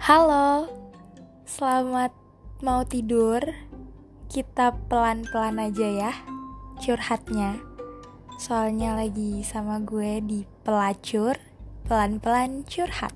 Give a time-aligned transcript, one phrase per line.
[0.00, 0.64] Halo,
[1.44, 2.16] selamat
[2.64, 3.44] mau tidur.
[4.32, 6.12] Kita pelan-pelan aja ya
[6.80, 7.60] curhatnya.
[8.40, 11.36] Soalnya lagi sama gue di pelacur,
[11.84, 13.12] pelan-pelan curhat.